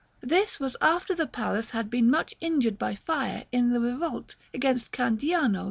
This 0.23 0.59
was 0.59 0.75
after 0.81 1.13
the 1.13 1.27
palace 1.27 1.69
had 1.69 1.91
been 1.91 2.09
much 2.09 2.33
injured 2.41 2.79
by 2.79 2.95
fire 2.95 3.45
in 3.51 3.71
the 3.71 3.79
revolt 3.79 4.35
against 4.51 4.91
Candiano 4.91 5.59
IV. 5.59 5.59